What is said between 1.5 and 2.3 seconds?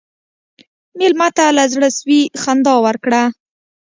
له زړه سوي